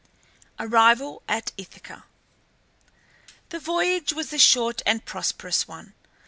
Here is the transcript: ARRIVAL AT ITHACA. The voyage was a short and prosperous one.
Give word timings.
ARRIVAL 0.57 1.21
AT 1.27 1.51
ITHACA. 1.59 2.05
The 3.49 3.59
voyage 3.59 4.13
was 4.13 4.33
a 4.33 4.39
short 4.39 4.81
and 4.83 5.05
prosperous 5.05 5.67
one. 5.67 5.93